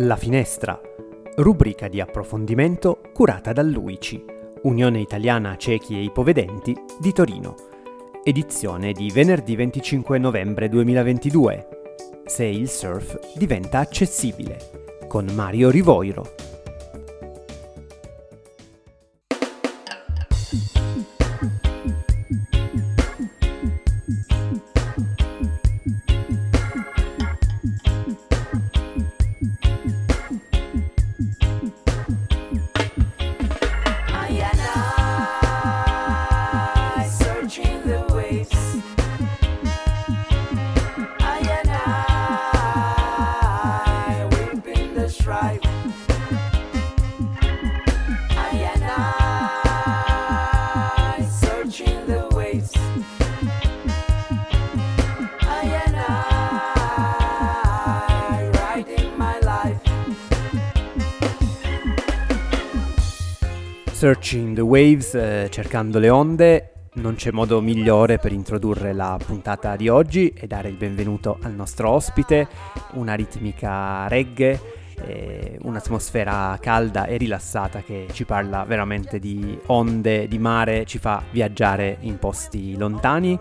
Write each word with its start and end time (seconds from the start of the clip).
La 0.00 0.16
finestra, 0.16 0.78
rubrica 1.36 1.88
di 1.88 2.02
approfondimento 2.02 3.00
curata 3.14 3.54
dall'UICI, 3.54 4.24
Unione 4.64 5.00
Italiana 5.00 5.56
Ciechi 5.56 5.94
e 5.94 6.02
Ipovedenti 6.02 6.76
di 7.00 7.12
Torino. 7.14 7.54
Edizione 8.22 8.92
di 8.92 9.10
venerdì 9.10 9.56
25 9.56 10.18
novembre 10.18 10.68
2022. 10.68 11.68
Se 12.26 12.44
il 12.44 12.68
surf 12.68 13.36
diventa 13.38 13.78
accessibile, 13.78 14.58
con 15.08 15.24
Mario 15.34 15.70
Rivoiro. 15.70 16.34
The 64.56 64.62
Waves, 64.62 65.12
eh, 65.12 65.48
cercando 65.50 65.98
le 65.98 66.08
onde, 66.08 66.70
non 66.94 67.14
c'è 67.14 67.30
modo 67.30 67.60
migliore 67.60 68.18
per 68.18 68.32
introdurre 68.32 68.94
la 68.94 69.18
puntata 69.22 69.76
di 69.76 69.90
oggi 69.90 70.32
e 70.34 70.46
dare 70.46 70.70
il 70.70 70.76
benvenuto 70.76 71.36
al 71.42 71.52
nostro 71.52 71.90
ospite, 71.90 72.48
una 72.92 73.12
ritmica 73.12 74.08
reggae, 74.08 74.58
eh, 75.04 75.58
un'atmosfera 75.60 76.56
calda 76.58 77.04
e 77.04 77.18
rilassata 77.18 77.82
che 77.82 78.06
ci 78.12 78.24
parla 78.24 78.64
veramente 78.64 79.18
di 79.18 79.58
onde, 79.66 80.26
di 80.26 80.38
mare, 80.38 80.86
ci 80.86 80.98
fa 80.98 81.22
viaggiare 81.30 81.98
in 82.00 82.18
posti 82.18 82.78
lontani. 82.78 83.38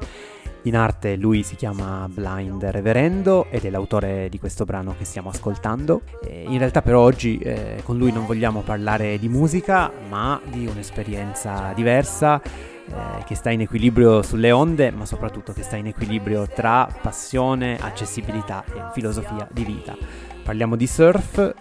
In 0.65 0.75
arte 0.75 1.15
lui 1.15 1.43
si 1.43 1.55
chiama 1.55 2.07
Blind 2.09 2.63
Reverendo 2.63 3.45
ed 3.51 3.65
è 3.65 3.69
l'autore 3.69 4.29
di 4.29 4.39
questo 4.39 4.65
brano 4.65 4.95
che 4.97 5.05
stiamo 5.05 5.29
ascoltando. 5.29 6.01
In 6.27 6.57
realtà 6.57 6.81
però 6.81 7.01
oggi 7.01 7.37
eh, 7.37 7.81
con 7.83 7.97
lui 7.97 8.11
non 8.11 8.25
vogliamo 8.25 8.61
parlare 8.61 9.19
di 9.19 9.29
musica, 9.29 9.91
ma 10.09 10.41
di 10.43 10.65
un'esperienza 10.65 11.71
diversa 11.75 12.41
eh, 12.41 13.23
che 13.25 13.35
sta 13.35 13.51
in 13.51 13.61
equilibrio 13.61 14.23
sulle 14.23 14.51
onde, 14.51 14.89
ma 14.89 15.05
soprattutto 15.05 15.53
che 15.53 15.61
sta 15.61 15.75
in 15.75 15.85
equilibrio 15.85 16.47
tra 16.47 16.89
passione, 16.99 17.77
accessibilità 17.79 18.63
e 18.65 18.91
filosofia 18.91 19.47
di 19.51 19.63
vita. 19.63 19.95
Parliamo 20.43 20.75
di 20.75 20.87
surf, 20.87 21.37
eh, 21.37 21.53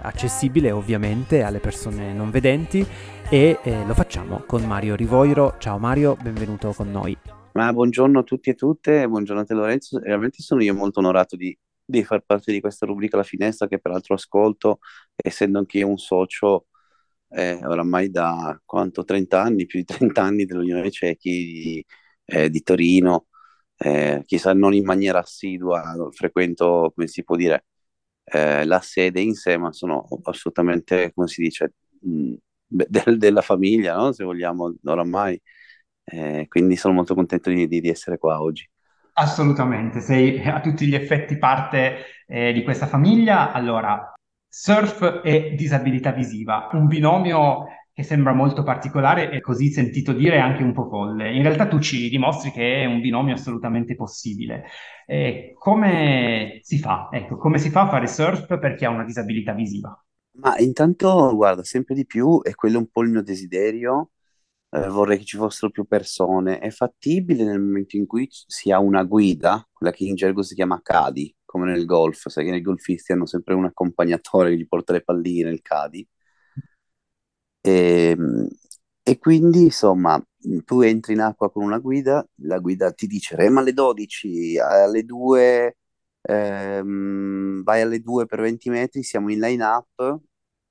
accessibile 0.00 0.70
ovviamente 0.70 1.42
alle 1.42 1.58
persone 1.58 2.14
non 2.14 2.30
vedenti 2.30 2.86
e 3.28 3.58
eh, 3.62 3.84
lo 3.84 3.92
facciamo 3.92 4.44
con 4.46 4.64
Mario 4.64 4.94
Rivoiro. 4.94 5.56
Ciao 5.58 5.76
Mario, 5.76 6.16
benvenuto 6.18 6.72
con 6.72 6.90
noi. 6.90 7.16
Ma 7.56 7.72
buongiorno 7.72 8.18
a 8.18 8.22
tutti 8.22 8.50
e 8.50 8.54
tutte, 8.54 9.08
buongiorno 9.08 9.40
a 9.42 9.44
te 9.46 9.54
Lorenzo, 9.54 9.98
realmente 9.98 10.42
sono 10.42 10.62
io 10.62 10.74
molto 10.74 10.98
onorato 11.00 11.36
di, 11.36 11.56
di 11.82 12.04
far 12.04 12.20
parte 12.20 12.52
di 12.52 12.60
questa 12.60 12.84
rubrica 12.84 13.16
La 13.16 13.22
Finestra 13.22 13.66
che 13.66 13.78
peraltro 13.78 14.14
ascolto, 14.14 14.80
essendo 15.16 15.58
anche 15.58 15.78
io 15.78 15.88
un 15.88 15.96
socio 15.96 16.66
eh, 17.30 17.58
oramai 17.64 18.10
da 18.10 18.60
quanto 18.64 19.04
30 19.04 19.40
anni, 19.42 19.64
più 19.66 19.78
di 19.78 19.84
30 19.86 20.22
anni 20.22 20.44
dell'Unione 20.44 20.90
Cechi 20.90 21.30
di, 21.30 21.86
eh, 22.26 22.50
di 22.50 22.62
Torino, 22.62 23.28
eh, 23.78 24.22
chissà 24.26 24.52
non 24.52 24.74
in 24.74 24.84
maniera 24.84 25.20
assidua, 25.20 25.82
frequento, 26.12 26.92
come 26.94 27.06
si 27.06 27.24
può 27.24 27.36
dire, 27.36 27.64
eh, 28.24 28.64
la 28.66 28.80
sede 28.80 29.20
in 29.22 29.34
sé, 29.34 29.56
ma 29.56 29.72
sono 29.72 30.06
assolutamente, 30.24 31.12
come 31.14 31.26
si 31.28 31.40
dice, 31.42 31.72
mh, 32.02 32.34
del- 32.66 33.16
della 33.18 33.40
famiglia, 33.42 33.96
no? 33.96 34.12
Se 34.12 34.24
vogliamo, 34.24 34.74
oramai. 34.84 35.40
Eh, 36.08 36.46
quindi 36.48 36.76
sono 36.76 36.94
molto 36.94 37.14
contento 37.14 37.50
di, 37.50 37.66
di- 37.68 37.80
di 37.80 37.88
essere 37.90 38.18
qua 38.18 38.40
oggi. 38.42 38.68
Assolutamente, 39.18 40.00
sei 40.00 40.42
a 40.46 40.60
tutti 40.60 40.86
gli 40.86 40.94
effetti 40.94 41.38
parte 41.38 42.04
eh, 42.26 42.52
di 42.52 42.62
questa 42.62 42.86
famiglia. 42.86 43.50
Allora, 43.52 44.12
surf 44.46 45.22
e 45.24 45.54
disabilità 45.56 46.12
visiva, 46.12 46.68
un 46.72 46.86
binomio 46.86 47.64
che 47.94 48.02
sembra 48.02 48.34
molto 48.34 48.62
particolare 48.62 49.30
e 49.30 49.40
così 49.40 49.70
sentito 49.70 50.12
dire 50.12 50.38
anche 50.38 50.62
un 50.62 50.74
po' 50.74 50.86
folle. 50.90 51.32
In 51.34 51.42
realtà 51.42 51.66
tu 51.66 51.78
ci 51.80 52.10
dimostri 52.10 52.50
che 52.50 52.82
è 52.82 52.84
un 52.84 53.00
binomio 53.00 53.32
assolutamente 53.34 53.94
possibile. 53.94 54.64
Eh, 55.06 55.54
come 55.58 56.58
si 56.62 56.78
fa? 56.78 57.08
Ecco, 57.10 57.38
come 57.38 57.56
si 57.58 57.70
fa 57.70 57.82
a 57.82 57.88
fare 57.88 58.06
surf 58.06 58.58
per 58.58 58.74
chi 58.74 58.84
ha 58.84 58.90
una 58.90 59.04
disabilità 59.04 59.52
visiva? 59.54 59.98
Ma 60.38 60.56
intanto, 60.58 61.34
guarda, 61.34 61.64
sempre 61.64 61.94
di 61.94 62.04
più, 62.04 62.40
e 62.44 62.54
quello 62.54 62.76
è 62.76 62.78
un 62.80 62.88
po' 62.88 63.02
il 63.02 63.10
mio 63.10 63.22
desiderio, 63.22 64.10
eh, 64.70 64.88
vorrei 64.88 65.18
che 65.18 65.24
ci 65.24 65.36
fossero 65.36 65.70
più 65.70 65.84
persone. 65.86 66.58
È 66.58 66.70
fattibile 66.70 67.44
nel 67.44 67.60
momento 67.60 67.96
in 67.96 68.06
cui 68.06 68.28
si 68.30 68.70
ha 68.70 68.78
una 68.78 69.04
guida, 69.04 69.66
quella 69.72 69.92
che 69.92 70.04
in 70.04 70.14
gergo 70.14 70.42
si 70.42 70.54
chiama 70.54 70.80
caddy, 70.82 71.34
come 71.44 71.66
nel 71.70 71.84
golf, 71.84 72.28
sai 72.28 72.44
che 72.44 72.54
i 72.56 72.60
golfisti 72.60 73.12
hanno 73.12 73.26
sempre 73.26 73.54
un 73.54 73.64
accompagnatore 73.66 74.50
che 74.50 74.56
gli 74.56 74.66
porta 74.68 74.92
le 74.92 75.02
palline, 75.02 75.50
il 75.50 75.62
caddy. 75.62 76.06
E, 77.60 78.16
e 79.02 79.18
quindi, 79.18 79.62
insomma, 79.64 80.22
tu 80.64 80.80
entri 80.82 81.14
in 81.14 81.20
acqua 81.20 81.50
con 81.50 81.64
una 81.64 81.78
guida, 81.78 82.26
la 82.42 82.58
guida 82.58 82.92
ti 82.92 83.06
dice 83.06 83.36
rema 83.36 83.60
alle 83.60 83.72
12, 83.72 84.58
alle 84.58 85.04
2, 85.04 85.76
ehm, 86.22 87.62
vai 87.62 87.80
alle 87.82 88.00
2 88.00 88.26
per 88.26 88.40
20 88.40 88.70
metri, 88.70 89.02
siamo 89.02 89.30
in 89.30 89.40
line-up, 89.40 90.20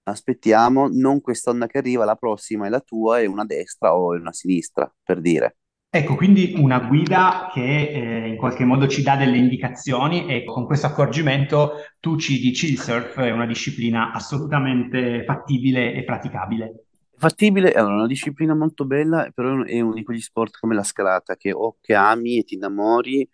aspettiamo, 0.05 0.87
non 0.91 1.21
quest'onda 1.21 1.67
che 1.67 1.77
arriva, 1.77 2.05
la 2.05 2.15
prossima 2.15 2.67
è 2.67 2.69
la 2.69 2.81
tua, 2.81 3.19
è 3.19 3.25
una 3.25 3.45
destra 3.45 3.95
o 3.95 4.15
è 4.15 4.19
una 4.19 4.33
sinistra, 4.33 4.91
per 5.03 5.21
dire. 5.21 5.57
Ecco, 5.89 6.15
quindi 6.15 6.55
una 6.57 6.79
guida 6.79 7.49
che 7.53 7.61
eh, 7.61 8.27
in 8.27 8.35
qualche 8.35 8.65
modo 8.65 8.85
ci 8.85 9.01
dà 9.01 9.15
delle 9.15 9.37
indicazioni 9.37 10.27
e 10.27 10.43
con 10.43 10.65
questo 10.65 10.87
accorgimento 10.87 11.75
tu 12.01 12.17
ci 12.17 12.37
dici 12.37 12.69
il 12.69 12.79
surf 12.79 13.17
è 13.17 13.31
una 13.31 13.45
disciplina 13.45 14.11
assolutamente 14.11 15.23
fattibile 15.23 15.93
e 15.93 16.03
praticabile. 16.03 16.87
Fattibile, 17.17 17.71
è 17.71 17.81
una 17.81 18.07
disciplina 18.07 18.53
molto 18.53 18.83
bella, 18.83 19.31
però 19.33 19.63
è 19.63 19.79
uno 19.79 19.93
di 19.93 20.03
quegli 20.03 20.19
sport 20.19 20.57
come 20.59 20.75
la 20.75 20.83
scalata 20.83 21.37
che 21.37 21.53
o 21.53 21.77
che 21.79 21.95
ami 21.95 22.39
e 22.39 22.43
ti 22.43 22.55
innamori 22.55 23.25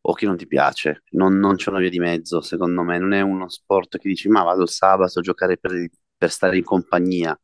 o 0.00 0.12
che 0.12 0.26
non 0.26 0.36
ti 0.36 0.48
piace. 0.48 1.04
Non, 1.10 1.38
non 1.38 1.54
c'è 1.54 1.70
una 1.70 1.78
via 1.78 1.90
di 1.90 2.00
mezzo, 2.00 2.40
secondo 2.40 2.82
me. 2.82 2.98
Non 2.98 3.12
è 3.12 3.20
uno 3.20 3.48
sport 3.48 3.98
che 3.98 4.08
dici, 4.08 4.28
ma 4.28 4.42
vado 4.42 4.62
il 4.62 4.68
sabato 4.68 5.20
a 5.20 5.22
giocare 5.22 5.58
per, 5.58 5.88
per 6.20 6.30
stare 6.30 6.58
in 6.58 6.64
compagnia, 6.64 7.38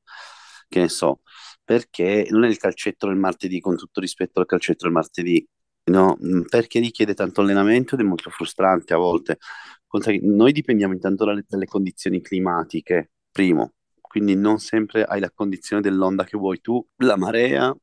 che 0.68 0.80
ne 0.80 0.88
so, 0.88 1.20
perché 1.64 2.26
non 2.30 2.44
è 2.44 2.48
il 2.48 2.58
calcetto 2.58 3.06
del 3.06 3.16
martedì, 3.16 3.60
con 3.60 3.76
tutto 3.76 4.00
rispetto 4.00 4.40
al 4.40 4.46
calcetto 4.46 4.84
del 4.84 4.92
martedì, 4.92 5.46
no? 5.84 6.16
Mm, 6.24 6.42
Perché 6.42 6.78
richiede 6.80 7.14
tanto 7.14 7.40
allenamento 7.40 7.94
ed 7.94 8.00
è 8.02 8.04
molto 8.04 8.30
frustrante 8.30 8.92
a 8.94 8.98
volte. 8.98 9.38
Noi 10.22 10.52
dipendiamo 10.52 10.92
intanto 10.92 11.24
dalle, 11.24 11.44
dalle 11.46 11.66
condizioni 11.66 12.20
climatiche, 12.20 13.12
primo 13.30 13.72
quindi 14.00 14.34
non 14.34 14.58
sempre 14.60 15.04
hai 15.04 15.20
la 15.20 15.30
condizione 15.30 15.82
dell'onda 15.82 16.24
che 16.24 16.38
vuoi 16.38 16.60
tu, 16.62 16.82
la 16.98 17.16
marea 17.16 17.74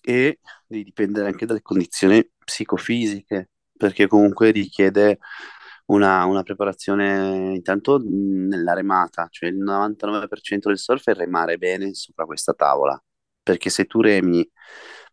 e 0.00 0.38
devi 0.66 0.84
dipendere 0.84 1.26
anche 1.26 1.44
dalle 1.46 1.62
condizioni 1.62 2.24
psicofisiche, 2.44 3.50
perché 3.76 4.06
comunque 4.06 4.50
richiede 4.52 5.18
una, 5.86 6.24
una 6.24 6.42
preparazione 6.42 7.54
intanto 7.54 7.98
mh, 7.98 8.46
nella 8.48 8.74
remata, 8.74 9.26
cioè 9.30 9.48
il 9.50 9.56
99% 9.58 10.68
del 10.68 10.78
surf 10.78 11.08
è 11.08 11.14
remare 11.14 11.58
bene 11.58 11.94
sopra 11.94 12.24
questa 12.24 12.52
tavola, 12.54 13.00
perché 13.42 13.70
se 13.70 13.84
tu 13.86 14.00
remi 14.00 14.48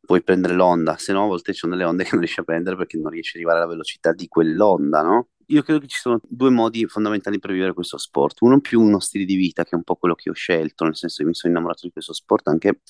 puoi 0.02 0.24
prendere 0.24 0.54
l'onda, 0.54 0.98
se 0.98 1.12
no 1.14 1.24
a 1.24 1.28
volte 1.28 1.54
ci 1.54 1.60
sono 1.60 1.76
delle 1.76 1.86
onde 1.88 2.04
che 2.06 2.10
non 2.12 2.20
riesci 2.22 2.40
a 2.40 2.44
prendere 2.44 2.76
perché 2.76 2.98
non 2.98 3.12
riesci 3.12 3.38
ad 3.38 3.44
arrivare 3.44 3.60
alla 3.64 3.72
velocità 3.72 4.14
di 4.14 4.28
quell'onda, 4.28 5.02
no? 5.02 5.30
Io 5.48 5.64
credo 5.64 5.80
che 5.80 5.88
ci 5.88 5.98
sono 6.00 6.20
due 6.24 6.52
modi 6.52 6.86
fondamentali 6.88 7.40
per 7.40 7.52
vivere 7.52 7.74
questo 7.74 7.98
sport. 7.98 8.42
Uno 8.42 8.60
più 8.62 8.80
uno 8.82 9.00
stile 9.00 9.26
di 9.26 9.36
vita, 9.36 9.64
che 9.64 9.72
è 9.72 9.76
un 9.76 9.84
po' 9.84 9.96
quello 9.96 10.14
che 10.14 10.30
ho 10.30 10.34
scelto, 10.34 10.84
nel 10.84 10.96
senso 10.96 11.24
che 11.24 11.28
mi 11.28 11.34
sono 11.34 11.52
innamorato 11.54 11.82
di 11.88 11.92
questo 11.92 12.14
sport 12.14 12.48
anche 12.50 12.82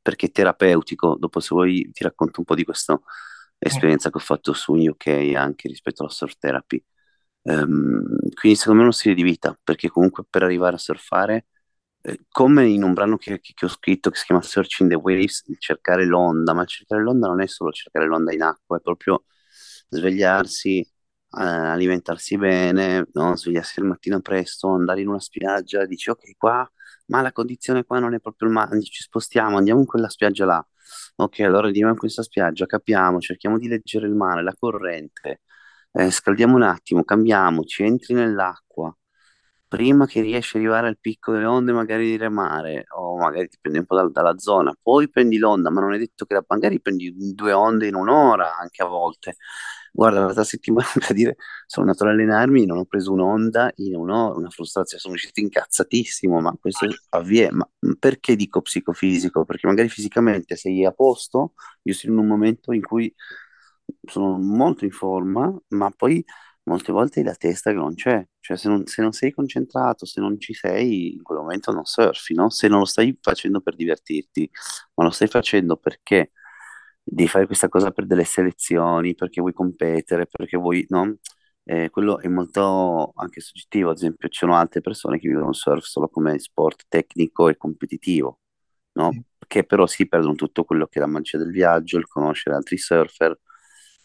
perché 0.00 0.26
è 0.26 0.30
terapeutico. 0.30 1.16
Dopo, 1.18 1.38
se 1.40 1.48
vuoi, 1.50 1.90
ti 1.92 2.02
racconto 2.04 2.40
un 2.40 2.46
po' 2.46 2.54
di 2.54 2.64
questa 2.64 2.98
esperienza 3.58 4.10
che 4.10 4.16
ho 4.16 4.20
fatto 4.20 4.52
su 4.54 4.72
UK 4.74 5.32
anche 5.36 5.68
rispetto 5.68 6.02
alla 6.02 6.10
surf 6.12 6.38
therapy. 6.38 6.82
Ehm, 7.48 8.04
quindi 8.34 8.58
secondo 8.58 8.74
me 8.74 8.80
è 8.80 8.82
uno 8.84 8.92
stile 8.92 9.14
di 9.14 9.22
vita, 9.22 9.58
perché 9.62 9.88
comunque 9.88 10.24
per 10.28 10.42
arrivare 10.42 10.76
a 10.76 10.78
surfare, 10.78 11.46
eh, 12.02 12.20
come 12.28 12.66
in 12.68 12.82
un 12.82 12.92
brano 12.94 13.16
che, 13.16 13.40
che- 13.40 13.64
ho 13.64 13.68
scritto 13.68 14.10
che 14.10 14.18
si 14.18 14.24
chiama 14.26 14.42
Searching 14.42 14.90
the 14.90 14.96
Waves, 14.96 15.44
cercare 15.58 16.04
l'onda, 16.06 16.52
ma 16.54 16.64
cercare 16.64 17.02
l'onda 17.02 17.26
non 17.28 17.40
è 17.40 17.46
solo 17.48 17.70
cercare 17.72 18.06
l'onda 18.06 18.32
in 18.32 18.42
acqua, 18.42 18.76
è 18.78 18.80
proprio 18.80 19.24
svegliarsi 19.88 20.78
eh, 20.80 20.88
alimentarsi 21.30 22.36
bene, 22.38 23.06
no? 23.12 23.36
Svegliarsi 23.36 23.80
al 23.80 23.86
mattino 23.86 24.20
presto, 24.20 24.68
andare 24.68 25.00
in 25.02 25.08
una 25.08 25.20
spiaggia, 25.20 25.84
dici 25.86 26.10
ok, 26.10 26.36
qua, 26.36 26.70
ma 27.06 27.20
la 27.22 27.32
condizione 27.32 27.84
qua 27.84 27.98
non 27.98 28.14
è 28.14 28.20
proprio 28.20 28.48
il 28.48 28.54
mare, 28.54 28.80
ci 28.82 29.02
spostiamo, 29.02 29.56
andiamo 29.58 29.80
in 29.80 29.86
quella 29.86 30.08
spiaggia 30.08 30.44
là. 30.46 30.66
Ok, 31.16 31.40
allora 31.40 31.66
andiamo 31.66 31.92
in 31.92 31.98
questa 31.98 32.22
spiaggia, 32.22 32.64
capiamo, 32.66 33.18
cerchiamo 33.20 33.58
di 33.58 33.68
leggere 33.68 34.06
il 34.06 34.14
mare, 34.14 34.42
la 34.42 34.54
corrente, 34.58 35.42
eh, 35.92 36.10
scaldiamo 36.10 36.54
un 36.56 36.62
attimo, 36.62 37.04
cambiamoci, 37.04 37.82
entri 37.84 38.14
nell'acqua. 38.14 38.94
Prima 39.68 40.06
che 40.06 40.22
riesci 40.22 40.56
ad 40.56 40.62
arrivare 40.62 40.88
al 40.88 40.98
picco 40.98 41.32
delle 41.32 41.44
onde, 41.44 41.72
magari 41.72 42.06
di 42.06 42.16
remare, 42.16 42.84
o 42.96 43.18
magari 43.18 43.48
dipende 43.50 43.80
un 43.80 43.86
po' 43.86 43.96
dal- 43.96 44.10
dalla 44.12 44.38
zona, 44.38 44.74
poi 44.80 45.10
prendi 45.10 45.36
l'onda, 45.38 45.70
ma 45.70 45.80
non 45.82 45.92
è 45.94 45.98
detto 45.98 46.24
che 46.24 46.34
la, 46.34 46.44
magari 46.48 46.80
prendi 46.80 47.12
due 47.34 47.52
onde 47.52 47.86
in 47.86 47.94
un'ora, 47.94 48.56
anche 48.56 48.82
a 48.82 48.86
volte. 48.86 49.36
Guarda, 49.92 50.20
l'altra 50.20 50.44
settimana 50.44 50.86
per 51.06 51.12
dire, 51.12 51.36
sono 51.66 51.86
andato 51.86 52.04
ad 52.04 52.10
allenarmi, 52.12 52.64
non 52.66 52.78
ho 52.78 52.84
preso 52.86 53.12
un'onda 53.12 53.72
in 53.76 53.94
un'ora, 53.96 54.36
una 54.38 54.48
frustrazione, 54.50 55.02
sono 55.02 55.14
uscito 55.14 55.40
incazzatissimo, 55.40 56.40
ma 56.40 56.56
questo 56.60 56.86
avviene. 57.10 57.52
Ma 57.58 57.68
perché 57.98 58.36
dico 58.36 58.62
psicofisico? 58.62 59.44
Perché 59.44 59.66
magari 59.66 59.88
fisicamente 59.90 60.56
sei 60.56 60.84
a 60.86 60.92
posto, 60.92 61.54
io 61.82 61.92
sono 61.94 62.14
in 62.14 62.18
un 62.20 62.26
momento 62.26 62.72
in 62.72 62.82
cui 62.82 63.12
sono 64.04 64.38
molto 64.38 64.84
in 64.84 64.90
forma, 64.90 65.54
ma 65.68 65.90
poi 65.90 66.24
molte 66.64 66.92
volte 66.92 67.22
la 67.22 67.34
testa 67.34 67.70
che 67.70 67.76
non 67.76 67.94
c'è, 67.94 68.24
cioè 68.40 68.56
se 68.56 68.68
non, 68.68 68.86
se 68.86 69.02
non 69.02 69.12
sei 69.12 69.32
concentrato, 69.32 70.04
se 70.06 70.20
non 70.20 70.38
ci 70.38 70.52
sei, 70.54 71.14
in 71.14 71.22
quel 71.22 71.38
momento 71.38 71.72
non 71.72 71.84
surfi, 71.84 72.34
no? 72.34 72.50
Se 72.50 72.68
non 72.68 72.80
lo 72.80 72.84
stai 72.84 73.16
facendo 73.20 73.60
per 73.60 73.74
divertirti, 73.76 74.50
ma 74.94 75.04
lo 75.04 75.10
stai 75.10 75.28
facendo 75.28 75.76
perché 75.76 76.32
devi 77.02 77.28
fare 77.28 77.46
questa 77.46 77.68
cosa 77.68 77.90
per 77.90 78.06
delle 78.06 78.24
selezioni, 78.24 79.14
perché 79.14 79.40
vuoi 79.40 79.52
competere, 79.52 80.26
perché 80.26 80.56
vuoi, 80.56 80.84
no? 80.90 81.16
Eh, 81.64 81.90
quello 81.90 82.18
è 82.20 82.28
molto 82.28 83.12
anche 83.16 83.40
soggettivo, 83.40 83.90
ad 83.90 83.96
esempio 83.96 84.28
ci 84.28 84.38
sono 84.38 84.54
altre 84.56 84.80
persone 84.80 85.18
che 85.18 85.28
vivono 85.28 85.50
il 85.50 85.54
surf 85.54 85.84
solo 85.84 86.08
come 86.08 86.38
sport 86.38 86.84
tecnico 86.88 87.48
e 87.48 87.56
competitivo, 87.56 88.40
no? 88.92 89.22
Che 89.46 89.64
però 89.64 89.86
si 89.86 90.06
perdono 90.08 90.34
tutto 90.34 90.64
quello 90.64 90.86
che 90.86 90.98
è 90.98 91.02
la 91.02 91.08
magia 91.08 91.38
del 91.38 91.50
viaggio, 91.50 91.98
il 91.98 92.06
conoscere 92.06 92.56
altri 92.56 92.78
surfer, 92.78 93.38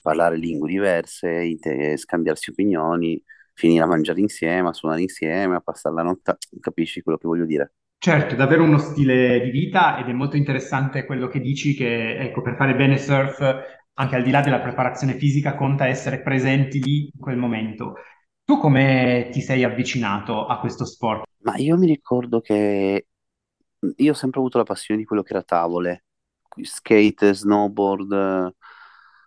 parlare 0.04 0.38
lingue 0.38 0.70
diverse, 0.70 1.58
scambiarsi 1.98 2.52
opinioni, 2.52 3.20
finire 3.54 3.84
a 3.84 3.88
mangiare 3.88 4.20
insieme, 4.20 4.70
a 4.70 4.74
suonare 4.74 5.02
insieme, 5.02 5.56
a 5.56 5.62
passare 5.62 5.96
la 5.96 6.04
notte, 6.04 6.38
capisci 6.60 7.02
quello 7.02 7.18
che 7.18 7.28
voglio 7.28 7.46
dire? 7.46 7.74
Certo, 7.98 8.34
è 8.34 8.38
davvero 8.38 8.64
uno 8.64 8.78
stile 8.78 9.40
di 9.40 9.50
vita 9.50 9.98
ed 9.98 10.10
è 10.10 10.12
molto 10.12 10.36
interessante 10.36 11.06
quello 11.06 11.28
che 11.28 11.40
dici 11.40 11.74
che, 11.74 12.18
ecco, 12.18 12.42
per 12.42 12.56
fare 12.58 12.76
bene 12.76 12.98
surf, 12.98 13.40
anche 13.94 14.16
al 14.16 14.24
di 14.24 14.32
là 14.32 14.42
della 14.42 14.60
preparazione 14.60 15.14
fisica, 15.14 15.56
conta 15.56 15.88
essere 15.88 16.22
presenti 16.22 16.84
lì 16.84 17.06
in 17.14 17.20
quel 17.20 17.38
momento. 17.38 17.96
Tu 18.44 18.58
come 18.58 19.30
ti 19.32 19.40
sei 19.40 19.64
avvicinato 19.64 20.48
a 20.48 20.60
questo 20.60 20.84
sport? 20.84 21.24
Ma 21.44 21.56
io 21.56 21.78
mi 21.78 21.88
ricordo 21.88 22.42
che 22.42 23.08
io 23.96 24.12
ho 24.12 24.16
sempre 24.16 24.40
avuto 24.40 24.58
la 24.58 24.64
passione 24.66 25.00
di 25.00 25.06
quello 25.06 25.24
che 25.24 25.32
era 25.32 25.44
tavole, 25.44 26.04
skate, 26.62 27.34
snowboard 27.34 28.54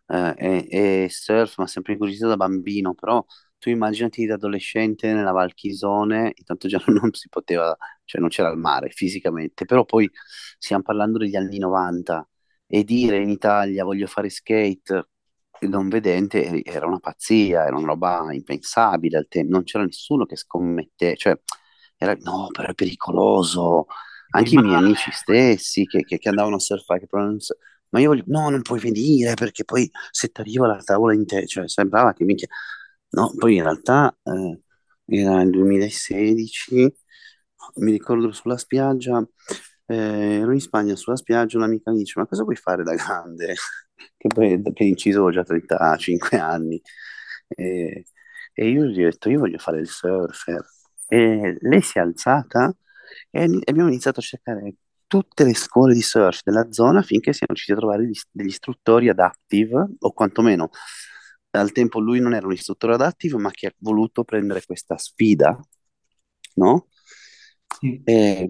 eh, 0.07 0.35
e, 0.39 1.05
e 1.05 1.09
surf, 1.11 1.59
ma 1.59 1.67
sempre 1.67 1.93
incuriosito 1.93 2.29
da 2.29 2.37
bambino, 2.37 2.95
però 2.95 3.25
tu 3.59 3.71
immaginati 3.71 4.27
da 4.27 4.35
adolescente 4.35 5.13
nella 5.13 5.33
Valchisone, 5.33 6.33
intanto 6.37 6.69
già 6.69 6.83
non 6.89 7.13
si 7.15 7.29
poteva, 7.29 7.77
cioè 8.05 8.21
non 8.21 8.31
c'era 8.31 8.51
il 8.51 8.59
mare 8.59 8.91
fisicamente, 8.91 9.65
però 9.65 9.85
poi 9.85 10.11
stiamo 10.59 10.83
parlando 10.83 11.19
degli 11.19 11.37
anni 11.37 11.59
90 11.59 12.27
e 12.67 12.85
dire 12.85 13.19
in 13.19 13.31
Italia 13.31 13.85
voglio 13.85 14.07
fare 14.07 14.29
skate 14.29 15.09
non 15.61 15.89
vedente 15.89 16.45
eh, 16.45 16.63
era 16.65 16.87
una 16.87 16.99
pazzia, 16.99 17.65
era 17.67 17.77
una 17.77 17.87
roba 17.87 18.27
impensabile 18.33 19.17
al 19.19 19.27
tempo, 19.29 19.53
non 19.53 19.65
c'era 19.65 19.85
nessuno 19.85 20.27
che 20.27 20.37
scommette, 20.37 21.17
cioè 21.17 21.39
era, 21.97 22.15
no, 22.21 22.49
però 22.53 22.69
è 22.69 22.75
pericoloso, 22.75 23.87
anche 24.31 24.55
i 24.55 24.59
miei 24.59 24.75
amici 24.77 25.11
stessi 25.13 25.87
che, 25.87 26.03
che- 26.03 26.19
che 26.19 26.29
andavano 26.29 26.57
a 26.57 26.59
surfare, 26.59 27.01
che 27.01 27.07
provavano 27.07 27.39
ma 27.91 28.01
io 28.01 28.09
voglio, 28.11 28.25
no, 28.27 28.49
non 28.51 28.63
puoi 28.63 28.81
venire 28.81 29.35
perché 29.35 29.65
poi 29.65 29.91
se 30.11 30.29
ti 30.29 30.41
arriva 30.41 30.67
la 30.67 30.83
tavola 30.83 31.15
in 31.15 31.27
te, 31.27 31.47
cioè 31.47 31.69
sembrava 31.69 32.13
che 32.13 32.25
minchia, 32.25 32.49
no, 33.11 33.33
poi 33.37 33.57
in 33.57 33.63
realtà 33.63 34.17
eh, 34.23 34.61
era 35.07 35.43
il 35.43 35.51
2016, 35.51 36.93
mi 37.77 37.91
ricordo 37.93 38.33
sulla 38.33 38.57
spiaggia, 38.57 39.27
eh, 39.87 39.95
ero 40.41 40.53
in 40.53 40.61
Spagna 40.61 40.97
sulla 40.97 41.17
spiaggia, 41.17 41.59
un'amica 41.59 41.91
mi 41.91 41.99
dice, 41.99 42.19
ma 42.19 42.27
cosa 42.27 42.43
vuoi 42.43 42.57
fare 42.57 42.83
da 42.83 42.95
grande? 42.95 43.55
Che 44.19 44.29
poi 44.29 44.63
che 44.75 44.85
inciso 44.85 45.23
ho 45.23 45.31
già 45.31 45.43
35 45.43 46.39
anni. 46.39 46.81
E, 47.49 48.05
e 48.55 48.69
io 48.69 48.85
gli 48.85 49.03
ho 49.03 49.11
detto, 49.11 49.29
io 49.31 49.39
voglio 49.41 49.59
fare 49.59 49.81
il 49.81 49.89
surfer. 49.89 50.65
E 51.09 51.57
lei 51.61 51.81
si 51.83 51.99
è 51.99 52.01
alzata 52.03 52.75
e 53.31 53.45
e 53.45 53.61
abbiamo 53.71 53.89
iniziato 53.89 54.21
a 54.21 54.23
cercare 54.23 54.75
tutte 55.07 55.45
le 55.45 55.55
scuole 55.55 55.95
di 55.95 56.03
surf 56.03 56.41
della 56.45 56.71
zona 56.73 57.03
finché 57.03 57.33
siamo 57.33 57.53
riusciti 57.55 57.73
a 57.73 57.77
trovare 57.77 58.03
degli, 58.03 58.19
degli 58.31 58.49
istruttori 58.49 59.09
adaptive, 59.09 59.87
o 59.99 60.13
quantomeno 60.13 60.71
al 61.51 61.73
tempo 61.73 61.99
lui 62.01 62.21
non 62.21 62.35
era 62.35 62.47
un 62.47 62.53
istruttore 62.53 62.95
adaptive, 62.95 63.39
ma 63.39 63.51
che 63.51 63.69
ha 63.69 63.75
voluto 63.79 64.25
prendere 64.25 64.63
questa 64.65 64.97
sfida, 64.99 65.59
no? 66.55 66.89
sì. 67.79 68.01
E, 68.05 68.49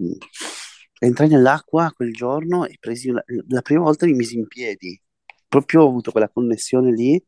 entrai 0.99 1.29
nell'acqua 1.29 1.93
quel 1.95 2.13
giorno 2.13 2.67
e 2.67 2.77
presi 2.81 3.11
la, 3.11 3.23
la 3.49 3.63
prima 3.63 3.83
volta 3.83 4.07
mi 4.07 4.13
misi 4.15 4.37
in 4.37 4.47
piedi. 4.47 5.01
Proprio 5.49 5.83
ho 5.83 5.89
avuto 5.89 6.11
quella 6.11 6.29
connessione 6.29 6.93
lì 6.93 7.23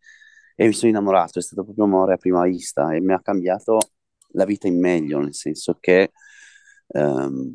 e 0.57 0.67
mi 0.67 0.73
sono 0.73 0.91
innamorato. 0.91 1.39
È 1.39 1.43
stato 1.43 1.65
proprio 1.65 1.85
amore 1.85 2.15
a 2.15 2.17
prima 2.17 2.43
vista 2.45 2.93
e 2.95 3.01
mi 3.01 3.13
ha 3.13 3.21
cambiato 3.21 3.79
la 4.33 4.45
vita 4.45 4.67
in 4.67 4.81
meglio, 4.81 5.21
nel 5.21 5.35
senso 5.35 5.77
che 5.81 6.13
ehm, 6.89 7.55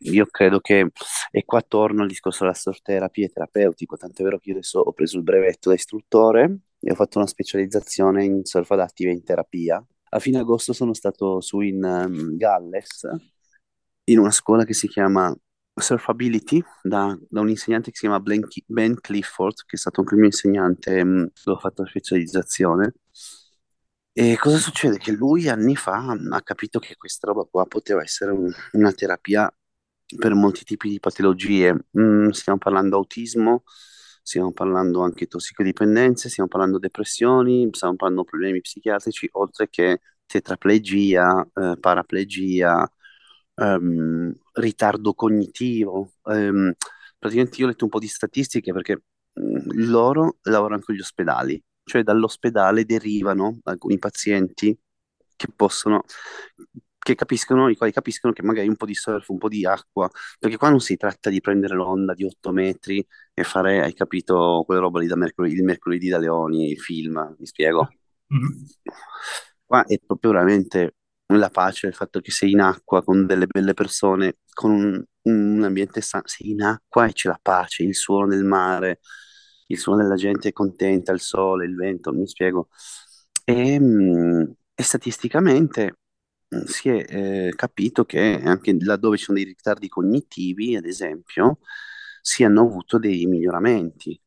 io 0.00 0.26
credo 0.26 0.60
che, 0.60 0.90
e 1.30 1.44
qua 1.44 1.62
torno 1.62 2.02
al 2.02 2.08
discorso 2.08 2.44
della 2.44 2.54
surf 2.54 2.80
therapy 2.82 3.24
e 3.24 3.28
terapeutico, 3.28 3.96
tant'è 3.96 4.22
vero 4.22 4.38
che 4.38 4.50
io 4.50 4.56
adesso 4.56 4.80
ho 4.80 4.92
preso 4.92 5.16
il 5.16 5.22
brevetto 5.22 5.68
da 5.68 5.74
istruttore 5.74 6.58
e 6.80 6.90
ho 6.90 6.94
fatto 6.94 7.18
una 7.18 7.26
specializzazione 7.26 8.24
in 8.24 8.44
surf 8.44 8.70
adattiva 8.70 9.10
e 9.10 9.14
in 9.14 9.24
terapia. 9.24 9.84
A 10.10 10.18
fine 10.18 10.38
agosto 10.38 10.72
sono 10.72 10.94
stato 10.94 11.40
su 11.40 11.60
in 11.60 11.82
ehm, 11.84 12.36
Galles 12.36 13.06
in 14.04 14.18
una 14.18 14.30
scuola 14.30 14.64
che 14.64 14.74
si 14.74 14.88
chiama 14.88 15.34
Surfability 15.74 16.62
da, 16.82 17.16
da 17.28 17.40
un 17.40 17.48
insegnante 17.48 17.90
che 17.90 17.96
si 17.96 18.06
chiama 18.06 18.20
Ben, 18.20 19.00
Clifford, 19.00 19.64
che 19.64 19.76
è 19.76 19.78
stato 19.78 20.00
anche 20.00 20.14
il 20.14 20.20
mio 20.20 20.28
insegnante, 20.28 21.02
dove 21.02 21.30
ho 21.44 21.58
fatto 21.58 21.82
la 21.82 21.88
specializzazione. 21.88 22.94
E 24.20 24.36
cosa 24.36 24.58
succede? 24.58 24.98
Che 24.98 25.12
lui 25.12 25.48
anni 25.48 25.76
fa 25.76 26.16
ha 26.32 26.42
capito 26.42 26.78
che 26.80 26.96
questa 26.96 27.28
roba 27.28 27.44
qua 27.44 27.64
poteva 27.66 28.02
essere 28.02 28.32
un- 28.32 28.52
una 28.72 28.92
terapia 28.92 29.48
per 30.18 30.34
molti 30.34 30.64
tipi 30.64 30.88
di 30.88 30.98
patologie. 30.98 31.86
Mm, 31.98 32.30
stiamo 32.30 32.58
parlando 32.58 32.96
autismo, 32.96 33.62
stiamo 34.22 34.52
parlando 34.52 35.02
anche 35.02 35.26
tossicodipendenze, 35.26 36.28
stiamo 36.30 36.48
parlando 36.48 36.78
depressioni, 36.80 37.68
stiamo 37.72 37.94
parlando 37.96 38.24
problemi 38.24 38.60
psichiatrici, 38.60 39.28
oltre 39.32 39.68
che 39.68 40.00
tetraplegia, 40.26 41.48
eh, 41.54 41.76
paraplegia, 41.78 42.90
ehm, 43.54 44.34
ritardo 44.54 45.14
cognitivo. 45.14 46.14
Ehm, 46.24 46.72
praticamente 47.18 47.58
io 47.60 47.66
ho 47.66 47.68
letto 47.68 47.84
un 47.84 47.90
po' 47.90 47.98
di 48.00 48.08
statistiche 48.08 48.72
perché 48.72 49.02
mh, 49.34 49.86
loro 49.88 50.38
lavorano 50.42 50.82
con 50.84 50.94
gli 50.94 51.00
ospedali, 51.00 51.62
cioè 51.88 52.02
dall'ospedale 52.02 52.84
derivano 52.84 53.58
alcuni 53.64 53.98
pazienti 53.98 54.78
che 55.34 55.48
possono, 55.54 56.04
che 56.98 57.14
capiscono, 57.14 57.68
i 57.68 57.76
quali 57.76 57.92
capiscono 57.92 58.32
che 58.32 58.42
magari 58.42 58.68
un 58.68 58.76
po' 58.76 58.86
di 58.86 58.94
surf, 58.94 59.28
un 59.28 59.38
po' 59.38 59.48
di 59.48 59.64
acqua, 59.64 60.10
perché 60.38 60.56
qua 60.56 60.68
non 60.68 60.80
si 60.80 60.96
tratta 60.96 61.30
di 61.30 61.40
prendere 61.40 61.74
l'onda 61.74 62.12
di 62.12 62.24
8 62.24 62.52
metri 62.52 63.04
e 63.32 63.44
fare, 63.44 63.82
hai 63.82 63.94
capito, 63.94 64.62
quelle 64.66 64.80
roba 64.80 65.00
lì 65.00 65.06
da 65.06 65.16
mercoledì, 65.16 65.54
il 65.54 65.64
mercoledì 65.64 66.08
da 66.08 66.18
Leoni, 66.18 66.70
il 66.70 66.78
film, 66.78 67.36
mi 67.38 67.46
spiego. 67.46 67.88
Mhm. 68.26 68.66
Qua 69.64 69.84
è 69.84 69.98
proprio 70.04 70.32
veramente 70.32 70.94
la 71.26 71.50
pace, 71.50 71.86
il 71.86 71.94
fatto 71.94 72.20
che 72.20 72.30
sei 72.30 72.52
in 72.52 72.60
acqua 72.60 73.02
con 73.02 73.26
delle 73.26 73.46
belle 73.46 73.74
persone, 73.74 74.38
con 74.52 74.70
un, 74.70 75.04
un 75.22 75.62
ambiente 75.62 76.00
sano, 76.00 76.24
sei 76.26 76.50
in 76.50 76.62
acqua 76.62 77.06
e 77.06 77.12
c'è 77.12 77.28
la 77.28 77.38
pace, 77.40 77.82
il 77.82 77.94
suono 77.94 78.28
del 78.28 78.44
mare, 78.44 79.00
il 79.68 79.78
suono 79.78 80.02
della 80.02 80.16
gente 80.16 80.52
contenta, 80.52 81.12
il 81.12 81.20
sole, 81.20 81.66
il 81.66 81.74
vento, 81.76 82.12
mi 82.12 82.26
spiego. 82.26 82.68
E, 83.44 83.78
mh, 83.80 84.54
e 84.74 84.82
statisticamente 84.82 85.98
mh, 86.48 86.62
si 86.64 86.88
è 86.90 87.04
eh, 87.48 87.52
capito 87.56 88.04
che 88.04 88.40
anche 88.44 88.76
laddove 88.80 89.16
ci 89.16 89.24
sono 89.24 89.38
dei 89.38 89.46
ritardi 89.46 89.88
cognitivi, 89.88 90.76
ad 90.76 90.84
esempio, 90.86 91.58
si 92.22 92.44
hanno 92.44 92.62
avuto 92.62 92.98
dei 92.98 93.26
miglioramenti 93.26 94.20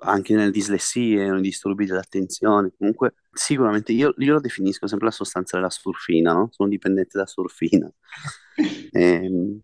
anche 0.00 0.34
nelle 0.34 0.50
dislessie, 0.50 1.30
nei 1.30 1.40
disturbi 1.40 1.86
dell'attenzione. 1.86 2.72
Comunque, 2.76 3.14
sicuramente 3.32 3.92
io, 3.92 4.14
io 4.18 4.32
lo 4.34 4.40
definisco 4.40 4.86
sempre 4.86 5.06
la 5.06 5.12
sostanza 5.12 5.56
della 5.56 5.70
surfina, 5.70 6.32
no? 6.32 6.48
Sono 6.52 6.68
dipendente 6.68 7.18
da 7.18 7.26
surfina. 7.26 7.90
Ehm, 8.92 9.60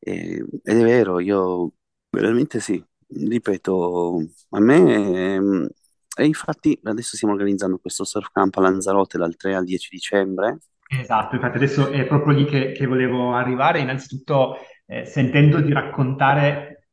e- 0.00 0.44
ed 0.62 0.76
è 0.78 0.82
vero, 0.84 1.18
io 1.20 1.72
veramente 2.10 2.60
sì, 2.60 2.82
ripeto, 3.08 4.18
a 4.50 4.60
me 4.60 5.34
ehm, 5.34 5.68
e 6.16 6.24
infatti 6.24 6.78
adesso 6.82 7.16
stiamo 7.16 7.34
organizzando 7.34 7.78
questo 7.78 8.04
surf 8.04 8.30
camp 8.32 8.56
a 8.56 8.60
Lanzarote 8.60 9.18
dal 9.18 9.36
3 9.36 9.54
al 9.54 9.64
10 9.64 9.88
dicembre. 9.90 10.58
Esatto, 10.88 11.36
infatti 11.36 11.56
adesso 11.58 11.90
è 11.90 12.06
proprio 12.06 12.34
lì 12.36 12.44
che, 12.44 12.72
che 12.72 12.86
volevo 12.86 13.34
arrivare, 13.34 13.78
innanzitutto 13.78 14.56
eh, 14.86 15.04
sentendo 15.04 15.60
di 15.60 15.72
raccontare, 15.72 16.88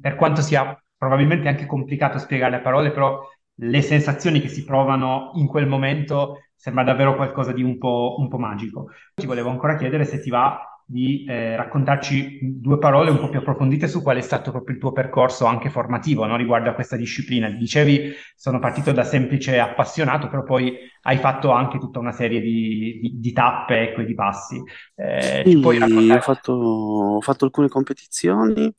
per 0.00 0.16
quanto 0.16 0.40
sia 0.40 0.76
probabilmente 0.96 1.46
anche 1.46 1.66
complicato 1.66 2.18
spiegare 2.18 2.56
a 2.56 2.60
parole, 2.60 2.90
però 2.90 3.20
le 3.60 3.82
sensazioni 3.82 4.40
che 4.40 4.48
si 4.48 4.64
provano 4.64 5.32
in 5.34 5.46
quel 5.46 5.66
momento 5.66 6.48
sembra 6.56 6.82
davvero 6.82 7.14
qualcosa 7.14 7.52
di 7.52 7.62
un 7.62 7.78
po', 7.78 8.16
un 8.18 8.28
po' 8.28 8.38
magico. 8.38 8.90
Ti 9.14 9.26
volevo 9.26 9.50
ancora 9.50 9.76
chiedere 9.76 10.04
se 10.04 10.20
ti 10.20 10.30
va 10.30 10.58
di 10.90 11.24
eh, 11.28 11.54
raccontarci 11.56 12.38
due 12.60 12.78
parole 12.78 13.10
un 13.10 13.18
po' 13.18 13.28
più 13.28 13.40
approfondite 13.40 13.86
su 13.88 14.02
qual 14.02 14.16
è 14.16 14.20
stato 14.22 14.50
proprio 14.50 14.74
il 14.74 14.80
tuo 14.80 14.92
percorso 14.92 15.44
anche 15.44 15.68
formativo, 15.68 16.24
no? 16.24 16.36
riguardo 16.36 16.70
a 16.70 16.74
questa 16.74 16.96
disciplina. 16.96 17.50
Dicevi, 17.50 18.12
sono 18.34 18.58
partito 18.58 18.92
da 18.92 19.04
semplice 19.04 19.58
appassionato, 19.58 20.28
però 20.28 20.44
poi 20.44 20.74
hai 21.02 21.18
fatto 21.18 21.50
anche 21.50 21.78
tutta 21.78 21.98
una 21.98 22.12
serie 22.12 22.40
di, 22.40 22.98
di- 23.02 23.12
di 23.20 23.32
tappe, 23.32 23.80
ecco, 23.90 24.00
e 24.00 24.04
di 24.06 24.14
passi. 24.14 24.62
Eh, 24.94 25.46
Sì, 25.50 25.76
ho 26.10 26.20
fatto, 26.20 26.52
ho 26.52 27.20
fatto 27.20 27.44
alcune 27.44 27.68
competizioni, 27.68 28.72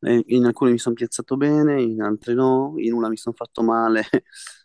eh, 0.00 0.22
in 0.28 0.44
alcune 0.44 0.72
mi 0.72 0.78
sono 0.78 0.94
piazzato 0.94 1.36
bene, 1.36 1.80
in 1.82 2.02
altre 2.02 2.34
no, 2.34 2.74
in 2.78 2.92
una 2.92 3.08
mi 3.08 3.16
sono 3.16 3.34
fatto 3.34 3.62
male, 3.62 4.02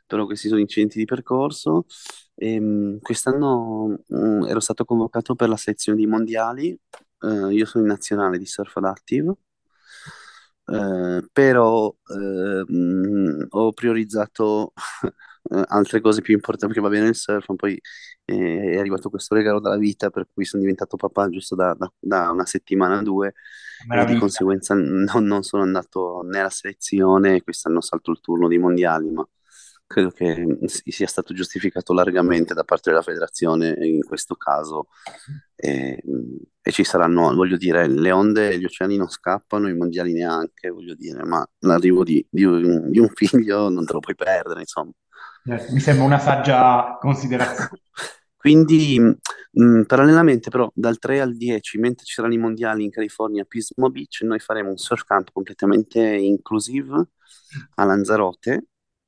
però 0.05 0.25
questi 0.25 0.47
sono 0.47 0.59
incidenti 0.59 0.97
di 0.99 1.05
percorso. 1.05 1.85
Ehm, 2.35 2.99
quest'anno 2.99 3.99
mm, 4.13 4.43
ero 4.45 4.59
stato 4.59 4.85
convocato 4.85 5.35
per 5.35 5.49
la 5.49 5.57
selezione 5.57 5.97
dei 5.97 6.07
mondiali, 6.07 6.77
eh, 7.21 7.53
io 7.53 7.65
sono 7.65 7.83
in 7.85 7.89
nazionale 7.89 8.37
di 8.37 8.45
surf 8.45 8.75
adaptive, 8.77 9.35
eh, 10.67 11.27
però 11.31 11.93
eh, 12.09 12.65
mm, 12.71 13.41
ho 13.49 13.71
priorizzato 13.73 14.73
eh, 15.51 15.63
altre 15.67 16.01
cose 16.01 16.21
più 16.21 16.33
importanti 16.33 16.73
perché 16.73 16.89
va 16.89 16.93
bene 16.95 17.09
il 17.09 17.15
surf, 17.15 17.47
ma 17.49 17.55
poi 17.55 17.79
eh, 18.25 18.71
è 18.73 18.77
arrivato 18.77 19.09
questo 19.09 19.35
regalo 19.35 19.59
dalla 19.59 19.77
vita 19.77 20.09
per 20.09 20.27
cui 20.33 20.45
sono 20.45 20.61
diventato 20.63 20.97
papà 20.97 21.29
giusto 21.29 21.55
da, 21.55 21.73
da- 21.77 21.91
da 21.99 22.31
una 22.31 22.45
settimana 22.45 22.97
o 22.99 23.03
due. 23.03 23.33
E 23.91 24.03
di 24.05 24.15
conseguenza 24.15 24.73
non, 24.73 25.23
non 25.25 25.43
sono 25.43 25.63
andato 25.63 26.21
né 26.23 26.39
alla 26.39 26.49
selezione, 26.49 27.41
quest'anno 27.43 27.79
salto 27.81 28.11
il 28.11 28.19
turno 28.19 28.47
dei 28.47 28.57
mondiali, 28.57 29.09
ma 29.09 29.25
credo 29.95 30.11
che 30.11 30.57
si- 30.65 30.91
sia 30.91 31.07
stato 31.07 31.33
giustificato 31.33 31.93
largamente 31.93 32.53
da 32.53 32.65
parte 32.65 32.89
della 32.89 33.01
federazione 33.01 33.77
in 33.79 34.03
questo 34.03 34.35
caso 34.35 34.87
e, 35.55 36.03
e 36.61 36.71
ci 36.71 36.83
saranno, 36.83 37.33
voglio 37.33 37.55
dire, 37.55 37.87
le 37.87 38.11
onde 38.11 38.49
e 38.51 38.59
gli 38.59 38.65
oceani 38.65 38.97
non 38.97 39.07
scappano, 39.07 39.69
i 39.69 39.73
mondiali 39.73 40.11
neanche, 40.11 40.69
voglio 40.69 40.95
dire, 40.95 41.23
ma 41.23 41.47
l'arrivo 41.59 42.03
di, 42.03 42.25
di 42.29 42.43
un, 42.43 42.91
di 42.91 42.99
un 42.99 43.07
figlio 43.07 43.69
non 43.69 43.85
te 43.85 43.93
lo 43.93 43.99
puoi 43.99 44.15
perdere, 44.15 44.59
insomma. 44.59 44.91
Eh, 45.45 45.65
Mi 45.71 45.79
sembra 45.79 46.03
una 46.03 46.19
saggia 46.19 46.97
considerazione. 46.99 47.69
Quindi, 48.35 48.99
mh, 48.99 49.83
parallelamente, 49.83 50.49
però, 50.49 50.69
dal 50.75 50.99
3 50.99 51.21
al 51.21 51.37
10, 51.37 51.77
mentre 51.77 52.05
ci 52.05 52.13
saranno 52.15 52.33
i 52.33 52.37
mondiali 52.37 52.83
in 52.83 52.91
California 52.91 53.43
a 53.43 53.45
Pismo 53.45 53.89
Beach, 53.89 54.21
noi 54.23 54.39
faremo 54.39 54.71
un 54.71 54.77
surf 54.77 55.03
camp 55.03 55.31
completamente 55.31 56.01
inclusive 56.01 57.07
a 57.75 57.83
Lanzarote, 57.85 58.65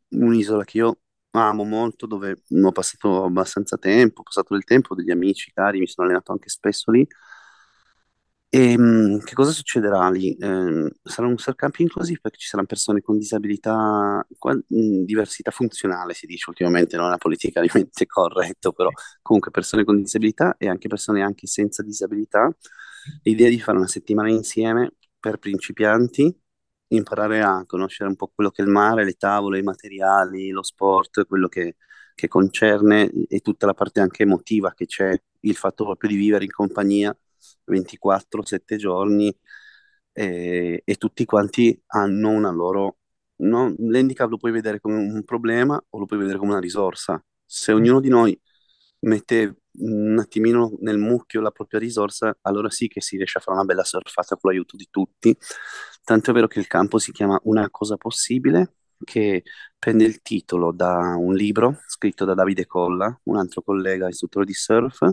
un'isola 0.10 0.64
che 0.64 0.78
io 0.78 1.00
amo 1.32 1.64
molto, 1.64 2.06
dove 2.08 2.42
ho 2.64 2.72
passato 2.72 3.24
abbastanza 3.26 3.78
tempo, 3.78 4.22
ho 4.22 4.24
passato 4.24 4.54
del 4.54 4.64
tempo, 4.64 4.96
degli 4.96 5.12
amici 5.12 5.52
cari, 5.52 5.80
mi 5.80 5.88
sono 5.88 6.08
allenato 6.08 6.32
anche 6.32 6.50
spesso 6.50 6.92
lì. 6.92 7.08
E 8.50 8.78
mh, 8.78 9.24
che 9.26 9.34
cosa 9.34 9.52
succederà 9.52 10.10
lì? 10.10 10.36
Ehm, 10.40 10.90
sarà 11.04 11.28
un 11.28 11.38
surf 11.38 11.56
camp 11.58 11.78
inclusive 11.80 12.20
perché 12.22 12.38
ci 12.38 12.48
saranno 12.48 12.68
persone 12.68 13.02
con 13.02 13.18
disabilità, 13.18 14.26
qua- 14.38 14.58
diversità 14.68 15.52
funzionale, 15.52 16.14
si 16.14 16.26
dice 16.28 16.50
ultimamente, 16.50 16.96
non 16.98 17.12
è 17.14 17.18
politicamente 17.18 18.06
corretto, 18.08 18.72
però 18.72 18.90
comunque 19.22 19.52
persone 19.52 19.84
con 19.84 20.02
disabilità 20.02 20.56
e 20.58 20.70
anche 20.70 20.88
persone 20.88 21.22
anche 21.22 21.46
senza 21.48 21.84
disabilità. 21.84 22.50
L'idea 23.24 23.48
è 23.48 23.50
di 23.52 23.60
fare 23.60 23.78
una 23.78 23.88
settimana 23.88 24.30
insieme 24.30 24.94
per 25.20 25.38
principianti, 25.40 26.34
imparare 26.90 27.42
a 27.42 27.64
conoscere 27.66 28.10
un 28.10 28.16
po' 28.16 28.32
quello 28.34 28.50
che 28.52 28.62
è 28.62 28.66
il 28.66 28.72
mare, 28.72 29.04
le 29.04 29.14
tavole, 29.14 29.60
i 29.60 29.64
materiali, 29.64 30.50
lo 30.50 30.64
sport, 30.64 31.26
quello 31.26 31.48
che, 31.48 31.76
che 32.16 32.28
concerne 32.28 33.10
e 33.28 33.40
tutta 33.40 33.66
la 33.66 33.74
parte 33.74 34.00
anche 34.00 34.24
emotiva 34.24 34.74
che 34.74 34.86
c'è, 34.86 35.20
il 35.42 35.56
fatto 35.56 35.84
proprio 35.86 36.10
di 36.10 36.16
vivere 36.18 36.44
in 36.46 36.52
compagnia 36.52 37.16
24, 37.66 38.46
7 38.46 38.78
giorni 38.78 39.36
e, 40.12 40.82
e 40.84 40.96
tutti 40.96 41.26
quanti 41.26 41.80
hanno 41.88 42.30
una 42.30 42.52
loro... 42.52 42.98
no, 43.38 43.74
l'handicap 43.78 44.30
lo 44.30 44.38
puoi 44.38 44.52
vedere 44.52 44.80
come 44.80 44.96
un 44.98 45.24
problema 45.24 45.82
o 45.90 46.00
lo 46.00 46.06
puoi 46.06 46.20
vedere 46.20 46.38
come 46.38 46.52
una 46.52 46.60
risorsa. 46.60 47.24
Se 47.46 47.72
ognuno 47.72 48.00
di 48.00 48.10
noi 48.10 48.40
mette 49.00 49.62
un 49.78 50.18
attimino 50.20 50.78
nel 50.82 50.98
mucchio 50.98 51.42
la 51.42 51.52
propria 51.52 51.80
risorsa, 51.80 52.38
allora 52.42 52.70
sì 52.70 52.88
che 52.88 53.02
si 53.02 53.18
riesce 53.18 53.38
a 53.38 53.42
fare 53.42 53.58
una 53.58 53.66
bella 53.66 53.84
surfata 53.84 54.36
con 54.38 54.52
l'aiuto 54.52 54.76
di 54.76 54.88
tutti. 54.90 55.38
Tanto 56.04 56.32
è 56.32 56.34
vero 56.34 56.48
che 56.48 56.60
il 56.60 56.68
campo 56.68 57.00
si 57.00 57.12
chiama 57.12 57.40
Una 57.44 57.70
cosa 57.70 57.98
possibile, 57.98 58.76
che 59.04 59.44
prende 59.78 60.06
il 60.06 60.22
titolo 60.22 60.72
da 60.72 61.16
un 61.18 61.34
libro 61.36 61.82
scritto 61.88 62.26
da 62.26 62.34
Davide 62.34 62.66
Colla, 62.66 63.20
un 63.24 63.38
altro 63.38 63.62
collega 63.62 64.08
istruttore 64.10 64.46
di 64.46 64.54
surf, 64.54 65.10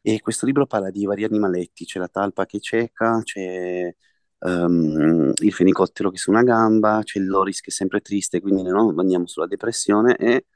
e 0.00 0.20
questo 0.20 0.46
libro 0.46 0.66
parla 0.66 0.90
di 0.90 1.04
vari 1.04 1.24
animaletti, 1.24 1.84
c'è 1.84 1.98
la 1.98 2.08
talpa 2.08 2.46
che 2.46 2.60
cieca, 2.60 3.20
c'è 3.24 3.92
ehm, 4.38 5.32
il 5.34 5.52
fenicottero 5.52 6.10
che 6.10 6.18
su 6.18 6.30
una 6.30 6.42
gamba, 6.44 7.00
c'è 7.02 7.18
il 7.18 7.26
loris 7.26 7.60
che 7.60 7.70
è 7.70 7.72
sempre 7.72 8.00
triste, 8.00 8.40
quindi 8.40 8.62
no, 8.62 8.94
andiamo 8.96 9.26
sulla 9.26 9.46
depressione 9.46 10.16
e 10.16 10.46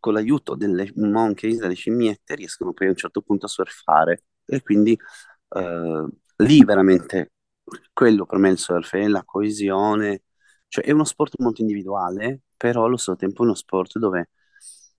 con 0.00 0.12
l'aiuto 0.14 0.54
delle 0.54 0.90
monkeys, 0.96 1.58
delle 1.58 1.74
scimmiette, 1.74 2.34
riescono 2.34 2.72
poi 2.72 2.88
a 2.88 2.90
un 2.90 2.96
certo 2.96 3.22
punto 3.22 3.46
a 3.46 3.48
surfare. 3.48 4.24
E 4.44 4.62
quindi 4.62 4.96
eh, 5.56 6.06
lì 6.36 6.64
veramente 6.64 7.32
quello 7.92 8.26
per 8.26 8.38
me 8.38 8.50
il 8.50 8.58
surf, 8.58 8.94
è 8.94 9.06
la 9.08 9.24
coesione, 9.24 10.22
cioè 10.68 10.84
è 10.84 10.90
uno 10.92 11.04
sport 11.04 11.34
molto 11.38 11.60
individuale, 11.62 12.42
però 12.56 12.84
allo 12.84 12.96
stesso 12.96 13.16
tempo 13.16 13.42
è 13.42 13.46
uno 13.46 13.54
sport 13.54 13.98
dove 13.98 14.30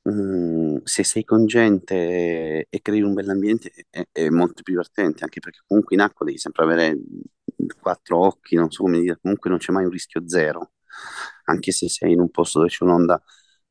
mm, 0.09 0.77
se 0.83 1.03
sei 1.03 1.23
con 1.23 1.45
gente 1.45 1.95
e, 1.95 2.67
e 2.69 2.81
crei 2.81 3.01
un 3.01 3.13
bell'ambiente 3.13 3.71
è, 3.89 4.03
è 4.11 4.29
molto 4.29 4.61
più 4.63 4.73
divertente, 4.73 5.23
anche 5.23 5.39
perché 5.39 5.59
comunque 5.67 5.95
in 5.95 6.01
acqua 6.01 6.25
devi 6.25 6.37
sempre 6.37 6.63
avere 6.63 6.97
quattro 7.79 8.19
occhi, 8.25 8.55
non 8.55 8.71
so 8.71 8.83
come 8.83 8.99
dire, 8.99 9.17
comunque 9.21 9.49
non 9.49 9.59
c'è 9.59 9.71
mai 9.71 9.85
un 9.85 9.91
rischio 9.91 10.27
zero, 10.27 10.71
anche 11.45 11.71
se 11.71 11.89
sei 11.89 12.13
in 12.13 12.19
un 12.19 12.29
posto 12.29 12.59
dove 12.59 12.69
c'è 12.71 12.83
un'onda 12.83 13.21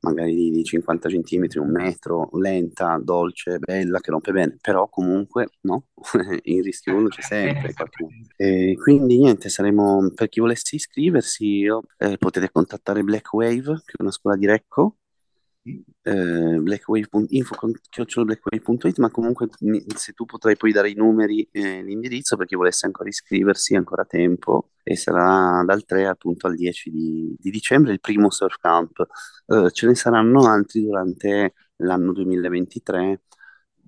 magari 0.04 0.34
di, 0.34 0.50
di 0.50 0.62
50 0.62 1.08
centimetri, 1.08 1.58
un 1.58 1.70
metro, 1.70 2.28
lenta, 2.34 2.99
dolce, 3.02 3.58
bella, 3.58 4.00
che 4.00 4.11
rompe 4.11 4.32
bene, 4.32 4.56
però 4.61 4.88
comunque 4.88 5.49
no, 5.62 5.87
il 6.42 6.62
rischio 6.62 6.96
uno 6.96 7.08
c'è 7.08 7.23
sempre. 7.23 7.73
qualcuno. 7.73 8.11
E 8.37 8.76
quindi 8.80 9.18
niente, 9.18 9.49
saremo, 9.49 10.12
per 10.14 10.28
chi 10.28 10.40
volesse 10.40 10.76
iscriversi, 10.76 11.46
io, 11.46 11.82
eh, 11.99 12.16
potete 12.18 12.50
contattare 12.50 13.02
Black 13.02 13.32
Wave, 13.32 13.82
che 13.84 13.94
è 13.96 14.02
una 14.02 14.11
scuola 14.11 14.37
di 14.37 14.46
Recco, 14.46 14.96
eh, 15.64 16.59
blackwave.info 16.61 17.54
con- 17.54 17.73
chiocciolablack.it, 17.88 18.99
ma 18.99 19.11
comunque 19.11 19.49
se 19.97 20.12
tu 20.12 20.25
potrai 20.26 20.56
poi 20.56 20.73
dare 20.73 20.90
i 20.90 20.94
numeri 20.94 21.49
e 21.50 21.83
l'indirizzo 21.83 22.37
per 22.37 22.47
chi 22.47 22.54
volesse 22.56 22.87
ancora 22.87 23.09
iscriversi, 23.09 23.75
ancora 23.75 24.04
tempo, 24.04 24.71
e 24.83 24.97
sarà 24.97 25.64
dal 25.64 25.85
3 25.85 26.06
appunto 26.06 26.47
al 26.47 26.54
10 26.56 26.90
di, 26.90 27.35
di 27.38 27.50
dicembre 27.50 27.92
il 27.92 28.00
primo 28.00 28.30
surf 28.30 28.56
camp. 28.59 29.06
Eh, 29.47 29.71
ce 29.73 29.87
ne 29.87 29.94
saranno 29.94 30.47
altri 30.49 30.83
durante 30.83 31.54
l'anno 31.76 32.12
2023, 32.12 33.23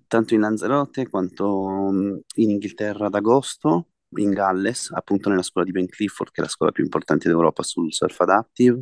tanto 0.06 0.35
in 0.35 0.40
Lanzarote 0.40 1.09
quanto 1.09 1.90
mh, 1.90 2.21
in 2.37 2.50
Inghilterra 2.50 3.06
ad 3.06 3.14
agosto, 3.14 3.88
in 4.16 4.30
Galles, 4.33 4.90
appunto 4.92 5.28
nella 5.28 5.42
scuola 5.42 5.66
di 5.66 5.73
Ben 5.73 5.87
Clifford, 5.88 6.30
che 6.30 6.40
è 6.40 6.45
la 6.45 6.50
scuola 6.50 6.73
più 6.73 6.85
importante 6.85 7.28
d'Europa 7.28 7.62
sul 7.62 7.92
surf 7.92 8.21
adaptive. 8.21 8.78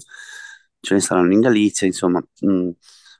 Ce 0.84 0.94
ne 0.94 1.00
saranno 1.00 1.32
in 1.32 1.40
Galizia, 1.40 1.86
insomma, 1.86 2.22
mh, 2.40 2.70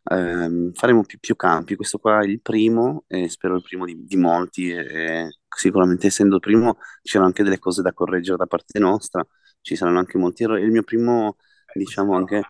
ehm, 0.05 0.73
faremo 0.75 1.03
più, 1.05 1.19
più 1.19 1.35
campi. 1.37 1.77
Questo 1.77 1.99
qua 1.99 2.21
è 2.21 2.25
il 2.27 2.41
primo, 2.43 3.05
e 3.07 3.29
spero 3.29 3.57
il 3.57 3.63
primo 3.63 3.87
di, 3.87 4.05
di 4.05 4.17
molti. 4.17 4.71
E, 4.71 5.39
sicuramente, 5.49 6.09
essendo 6.09 6.35
il 6.37 6.41
primo, 6.41 6.77
ci 7.03 7.13
saranno 7.13 7.29
anche 7.29 7.43
delle 7.43 7.59
cose 7.59 7.83
da 7.83 7.93
correggere 7.93 8.37
da 8.37 8.47
parte 8.47 8.79
nostra, 8.79 9.27
ci 9.63 9.77
saranno 9.77 9.99
anche 9.99 10.19
molti 10.19 10.43
errori. 10.45 10.63
Il 10.63 10.71
mio 10.71 10.83
primo, 10.83 11.37
diciamo, 11.73 12.15
anche 12.17 12.43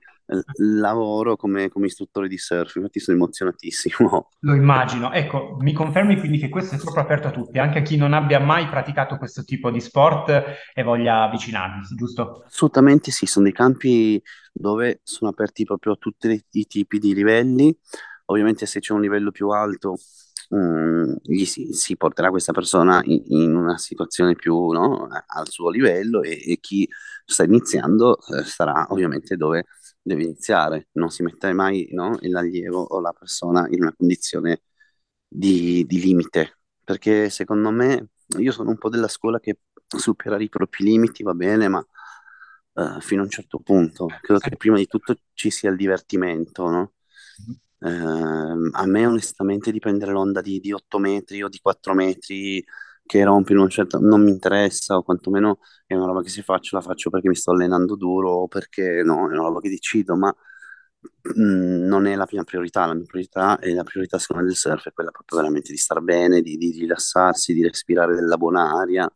lavoro 0.57 1.37
come, 1.37 1.69
come 1.69 1.87
istruttore 1.87 2.29
di 2.29 2.39
surf, 2.39 2.77
infatti 2.77 3.01
sono 3.01 3.17
emozionatissimo. 3.17 4.31
Lo 4.41 4.55
immagino. 4.55 5.13
Ecco, 5.13 5.57
mi 5.61 5.73
confermi 5.73 6.19
quindi 6.19 6.39
che 6.39 6.49
questo 6.49 6.75
è 6.75 6.79
proprio 6.79 7.03
aperto 7.03 7.29
a 7.29 7.31
tutti, 7.31 7.59
anche 7.59 7.79
a 7.79 7.83
chi 7.83 7.97
non 7.97 8.13
abbia 8.13 8.41
mai 8.41 8.69
praticato 8.69 9.17
questo 9.17 9.45
tipo 9.45 9.71
di 9.71 9.81
sport 9.81 10.45
e 10.73 10.83
voglia 10.83 11.23
avvicinarsi, 11.23 11.95
giusto? 11.95 12.45
Assolutamente 12.47 13.11
sì, 13.11 13.27
sono 13.27 13.45
dei 13.45 13.55
campi 13.55 14.23
dove 14.53 15.01
sono 15.03 15.31
aperti 15.31 15.65
proprio 15.65 15.93
a 15.95 15.97
tutti 15.97 16.43
i 16.53 16.67
tipi 16.67 16.99
di 16.99 17.15
livelli. 17.15 17.77
Ovviamente 18.27 18.67
se 18.67 18.81
c'è 18.81 18.95
un 18.95 19.03
livello 19.03 19.31
più 19.31 19.51
alto, 19.51 19.97
mm, 20.55 21.15
gli 21.23 21.45
si, 21.45 21.73
si 21.73 21.97
porterà 21.97 22.31
questa 22.31 22.53
persona 22.53 23.03
in, 23.05 23.23
in 23.27 23.55
una 23.55 23.77
situazione 23.77 24.35
più, 24.35 24.69
no, 24.71 25.09
al 25.27 25.49
suo 25.49 25.69
livello 25.69 26.23
e, 26.23 26.41
e 26.47 26.59
chi 26.61 26.89
sta 27.27 27.45
iniziando 27.45 28.17
eh, 28.17 28.45
sarà 28.45 28.87
ovviamente 28.91 29.37
dove 29.37 29.67
deve 30.05 30.25
iniziare, 30.25 30.89
non 30.93 31.11
si 31.11 31.23
mette 31.23 31.53
mai, 31.53 31.89
no, 31.93 32.17
l'allievo 32.21 32.83
o 32.83 33.01
la 33.01 33.13
persona 33.13 33.67
in 33.71 33.83
una 33.83 33.95
condizione 33.97 34.63
di, 35.27 35.85
di 35.87 36.01
limite, 36.01 36.59
perché 36.85 37.31
secondo 37.31 37.71
me 37.71 38.11
io 38.39 38.53
sono 38.53 38.71
un 38.71 38.79
po' 38.79 38.91
della 38.91 39.09
scuola 39.09 39.41
che 39.41 39.59
superare 39.87 40.45
i 40.45 40.49
propri 40.49 40.85
limiti 40.85 41.23
va 41.23 41.35
bene, 41.35 41.69
ma 41.69 41.85
eh, 42.75 43.01
fino 43.01 43.23
a 43.23 43.25
un 43.25 43.31
certo 43.31 43.59
punto. 43.61 44.07
Credo 44.21 44.41
che 44.41 44.57
prima 44.57 44.77
di 44.77 44.87
tutto 44.87 45.17
ci 45.33 45.51
sia 45.51 45.71
il 45.71 45.77
divertimento, 45.77 46.69
no? 46.69 46.93
Eh, 47.79 47.91
a 47.91 48.87
me 48.87 49.07
onestamente 49.07 49.71
di 49.73 49.79
prendere 49.79 50.13
l'onda 50.13 50.41
di, 50.41 50.61
di 50.61 50.73
8 50.73 50.99
metri 50.99 51.43
o 51.43 51.49
di 51.49 51.59
4 51.61 51.95
metri 51.95 52.65
che 53.07 53.23
rompi 53.25 53.53
un 53.55 53.69
certo... 53.71 53.99
non 54.01 54.23
mi 54.23 54.31
interessa, 54.31 54.97
o 54.97 55.03
quantomeno 55.03 55.59
è 55.87 55.95
una 55.95 56.07
roba 56.07 56.23
che 56.23 56.29
se 56.31 56.43
faccio 56.43 56.77
la 56.77 56.83
faccio 56.83 57.11
perché 57.11 57.29
mi 57.29 57.35
sto 57.37 57.51
allenando 57.53 57.97
duro 57.97 58.31
o 58.31 58.49
perché 58.49 59.03
no, 59.05 59.29
è 59.29 59.33
una 59.33 59.43
roba 59.43 59.61
che 59.61 59.69
decido, 59.69 60.17
ma 60.17 60.35
mh, 61.35 61.87
non 61.87 62.07
è 62.07 62.15
la 62.17 62.27
mia 62.31 62.45
priorità, 62.45 62.87
la 62.87 62.95
mia 62.95 63.05
priorità 63.07 63.59
è 63.59 63.71
la 63.73 63.83
priorità 63.85 64.19
secondo 64.19 64.43
me 64.43 64.49
del 64.49 64.57
surf, 64.59 64.89
è 64.89 64.93
quella 64.93 65.11
proprio 65.11 65.39
veramente 65.41 65.73
di 65.73 65.79
star 65.79 66.01
bene, 66.01 66.41
di, 66.43 66.57
di 66.57 66.71
rilassarsi, 66.73 67.53
di 67.55 67.63
respirare 67.63 68.15
della 68.15 68.37
buona 68.37 68.73
aria 68.81 69.09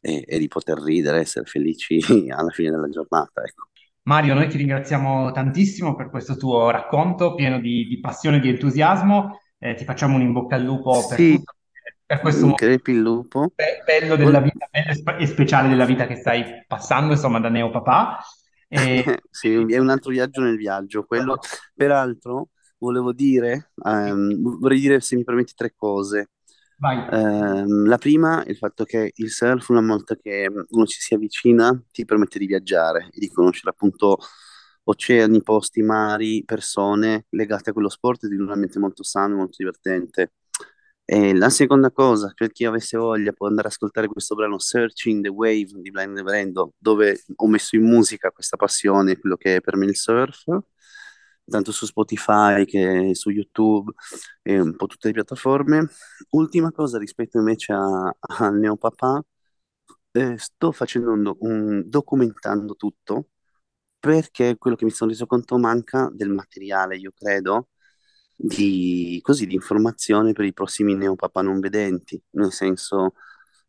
e, 0.00 0.24
e 0.26 0.38
di 0.38 0.48
poter 0.48 0.78
ridere, 0.80 1.20
essere 1.20 1.46
felici 1.46 1.98
alla 2.30 2.50
fine 2.50 2.70
della 2.70 2.88
giornata, 2.88 3.42
ecco. 3.42 3.68
Mario, 4.02 4.34
noi 4.34 4.48
ti 4.48 4.58
ringraziamo 4.58 5.30
tantissimo 5.32 5.94
per 5.94 6.10
questo 6.10 6.36
tuo 6.36 6.68
racconto 6.70 7.34
pieno 7.34 7.58
di, 7.60 7.86
di 7.86 8.00
passione 8.00 8.36
e 8.36 8.40
di 8.40 8.48
entusiasmo. 8.50 9.40
Eh, 9.58 9.74
ti 9.74 9.84
facciamo 9.84 10.16
un 10.16 10.20
in 10.22 10.32
bocca 10.32 10.56
al 10.56 10.62
lupo 10.62 11.06
per, 11.06 11.24
Sì, 11.24 11.28
tutto- 11.28 11.54
per 12.06 12.20
questo 12.20 12.52
crepi 12.54 12.92
il 12.92 13.00
lupo. 13.00 13.52
be- 13.54 13.82
bello 13.84 14.16
della 14.16 14.40
vita, 14.40 14.68
bello 14.70 14.90
e 14.90 14.94
spe- 14.94 15.16
e 15.16 15.26
speciale 15.26 15.68
della 15.68 15.84
vita 15.84 16.06
che 16.06 16.16
stai 16.16 16.64
passando, 16.66 17.12
insomma, 17.12 17.40
da 17.40 17.48
neopapà. 17.48 18.18
E... 18.68 19.04
Sì, 19.30 19.52
è 19.54 19.78
un 19.78 19.88
altro 19.90 20.10
viaggio 20.10 20.40
nel 20.40 20.56
viaggio. 20.56 21.04
Quello, 21.04 21.38
peraltro, 21.74 22.50
volevo 22.78 23.12
dire, 23.12 23.72
ehm, 23.84 24.58
vorrei 24.58 24.80
dire, 24.80 25.00
se 25.00 25.16
mi 25.16 25.24
permetti, 25.24 25.54
tre 25.54 25.74
cose. 25.76 26.30
Ehm, 27.10 27.86
la 27.86 27.98
prima 27.98 28.44
è 28.44 28.50
il 28.50 28.56
fatto 28.56 28.84
che 28.84 29.12
il 29.14 29.30
surf, 29.30 29.68
una 29.68 29.80
volta 29.80 30.16
che 30.16 30.48
uno 30.68 30.86
ci 30.86 31.00
si 31.00 31.14
avvicina, 31.14 31.82
ti 31.90 32.04
permette 32.04 32.38
di 32.38 32.46
viaggiare 32.46 33.08
e 33.10 33.18
di 33.18 33.28
conoscere 33.30 33.70
appunto 33.70 34.18
oceani, 34.84 35.42
posti, 35.42 35.82
mari, 35.82 36.44
persone 36.44 37.26
legate 37.30 37.70
a 37.70 37.72
quello 37.72 37.88
sport 37.88 38.24
ed 38.24 38.32
in 38.32 38.42
un 38.42 38.50
ambiente 38.50 38.78
molto 38.78 39.02
sano, 39.02 39.36
molto 39.36 39.56
divertente. 39.58 40.32
E 41.06 41.34
la 41.34 41.50
seconda 41.50 41.90
cosa, 41.90 42.32
per 42.34 42.50
chi 42.52 42.64
avesse 42.64 42.96
voglia, 42.96 43.32
può 43.32 43.46
andare 43.46 43.66
ad 43.68 43.72
ascoltare 43.74 44.08
questo 44.08 44.34
brano 44.34 44.58
Searching 44.58 45.22
the 45.22 45.28
Wave 45.28 45.66
di 45.82 45.90
Blind 45.90 46.14
Neverendo, 46.16 46.72
dove 46.78 47.22
ho 47.36 47.46
messo 47.46 47.76
in 47.76 47.82
musica 47.84 48.30
questa 48.30 48.56
passione, 48.56 49.18
quello 49.18 49.36
che 49.36 49.56
è 49.56 49.60
per 49.60 49.76
me 49.76 49.84
il 49.86 49.96
surf, 49.96 50.44
tanto 51.46 51.72
su 51.72 51.84
Spotify 51.86 52.64
che 52.64 53.10
su 53.14 53.28
YouTube 53.30 53.92
e 54.42 54.58
un 54.60 54.76
po' 54.76 54.86
tutte 54.86 55.08
le 55.08 55.12
piattaforme. 55.14 55.88
Ultima 56.30 56.72
cosa 56.72 56.98
rispetto 56.98 57.36
invece 57.38 57.72
a- 57.74 58.16
al 58.38 58.58
neopapà, 58.58 59.22
eh, 60.12 60.38
sto 60.38 60.72
facendo 60.72 61.12
un, 61.12 61.34
un- 61.40 61.82
documentando 61.88 62.74
tutto 62.76 63.28
perché 63.98 64.56
quello 64.58 64.76
che 64.76 64.84
mi 64.84 64.90
sono 64.90 65.10
reso 65.10 65.26
conto 65.26 65.58
manca 65.58 66.10
del 66.12 66.28
materiale, 66.30 66.96
io 66.96 67.12
credo, 67.14 67.68
di, 68.36 69.18
così, 69.22 69.46
di 69.46 69.54
informazione 69.54 70.32
per 70.32 70.44
i 70.44 70.52
prossimi 70.52 70.94
neopapà 70.94 71.42
non 71.42 71.60
vedenti, 71.60 72.20
nel 72.30 72.52
senso 72.52 73.14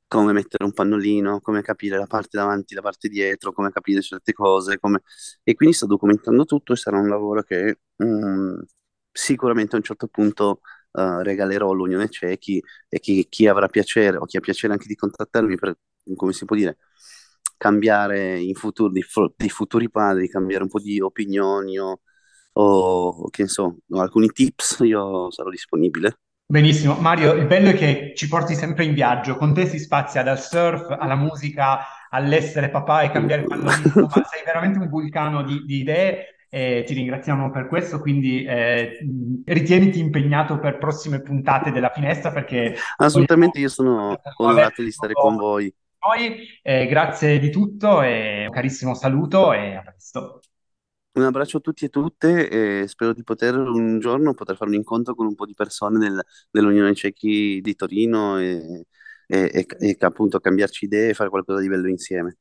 come 0.07 0.33
mettere 0.33 0.63
un 0.65 0.73
pannolino, 0.73 1.41
come 1.41 1.61
capire 1.61 1.97
la 1.97 2.05
parte 2.07 2.37
davanti, 2.37 2.75
la 2.75 2.81
parte 2.81 3.09
dietro, 3.09 3.51
come 3.51 3.71
capire 3.71 4.01
certe 4.01 4.33
cose, 4.33 4.79
come... 4.79 5.01
e 5.43 5.55
quindi 5.55 5.75
sto 5.75 5.85
documentando 5.87 6.45
tutto 6.45 6.73
e 6.73 6.75
sarà 6.77 6.97
un 6.99 7.09
lavoro 7.09 7.43
che 7.43 7.79
mm, 8.03 8.59
sicuramente 9.11 9.75
a 9.75 9.77
un 9.79 9.83
certo 9.83 10.07
punto 10.07 10.61
eh, 10.93 11.23
regalerò 11.23 11.71
all'Unione 11.71 12.09
Cechi 12.09 12.61
e 12.89 12.99
chi, 12.99 13.27
chi 13.29 13.47
avrà 13.47 13.67
piacere 13.67 14.17
o 14.17 14.25
chi 14.25 14.37
ha 14.37 14.41
piacere 14.41 14.73
anche 14.73 14.87
di 14.87 14.95
contattarmi 14.95 15.55
per, 15.55 15.77
come 16.15 16.33
si 16.33 16.45
può 16.45 16.55
dire, 16.55 16.77
cambiare 17.57 18.39
in 18.39 18.53
futuro, 18.55 18.91
di, 18.91 19.03
di 19.35 19.49
futuri 19.49 19.89
padri, 19.89 20.29
cambiare 20.29 20.63
un 20.63 20.69
po' 20.69 20.79
di 20.79 20.99
opinioni 20.99 21.79
o, 21.79 22.01
o 22.57 23.29
che 23.29 23.43
ne 23.43 23.47
so, 23.47 23.77
alcuni 23.91 24.29
tips, 24.29 24.79
io 24.81 25.29
sarò 25.31 25.49
disponibile. 25.49 26.19
Benissimo. 26.47 26.95
Mario, 26.99 27.33
il 27.33 27.47
bello 27.47 27.69
è 27.69 27.73
che 27.73 28.13
ci 28.15 28.27
porti 28.27 28.53
sempre 28.53 28.85
in 28.85 28.93
viaggio. 28.93 29.35
Con 29.35 29.53
te 29.53 29.65
si 29.65 29.79
spazia 29.79 30.21
dal 30.21 30.39
surf 30.39 30.89
alla 30.91 31.15
musica, 31.15 31.79
all'essere 32.09 32.69
papà 32.69 33.01
e 33.01 33.11
cambiare 33.11 33.43
pannolino, 33.45 34.05
ma 34.07 34.23
sei 34.29 34.43
veramente 34.45 34.77
un 34.79 34.87
vulcano 34.87 35.43
di, 35.43 35.63
di 35.65 35.79
idee 35.79 36.45
e 36.49 36.83
ti 36.85 36.93
ringraziamo 36.93 37.49
per 37.49 37.67
questo. 37.67 37.99
Quindi 37.99 38.43
eh, 38.43 38.99
ritieniti 39.45 39.99
impegnato 39.99 40.59
per 40.59 40.77
prossime 40.77 41.21
puntate 41.21 41.71
della 41.71 41.89
finestra 41.89 42.31
perché 42.31 42.75
Assolutamente, 42.97 43.59
io 43.59 43.69
sono 43.69 44.21
onorato 44.37 44.83
di 44.83 44.91
stare 44.91 45.13
con 45.13 45.23
con 45.23 45.35
voi. 45.35 45.73
noi. 45.99 46.47
Eh, 46.61 46.85
grazie 46.87 47.39
di 47.39 47.49
tutto 47.49 48.01
e 48.01 48.45
un 48.45 48.51
carissimo 48.51 48.93
saluto 48.93 49.51
e 49.53 49.75
a 49.75 49.81
presto. 49.81 50.41
Un 51.15 51.23
abbraccio 51.23 51.57
a 51.57 51.59
tutti 51.61 51.85
e 51.85 51.89
tutte 51.89 52.49
e 52.81 52.87
spero 52.87 53.13
di 53.13 53.23
poter 53.23 53.55
un 53.57 53.99
giorno 53.99 54.33
poter 54.33 54.57
fare 54.57 54.69
un 54.69 54.75
incontro 54.75 55.15
con 55.15 55.25
un 55.25 55.33
po' 55.35 55.45
di 55.45 55.53
persone 55.53 55.97
del- 55.97 56.21
dell'Unione 56.51 56.93
Cechi 56.93 57.61
di 57.61 57.75
Torino 57.75 58.37
e, 58.37 58.85
e- 59.25 59.49
e- 59.53 59.65
e 59.79 59.97
appunto 60.01 60.41
cambiarci 60.41 60.85
idee 60.85 61.09
e 61.09 61.13
fare 61.13 61.29
qualcosa 61.29 61.61
di 61.61 61.69
bello 61.69 61.87
insieme. 61.87 62.37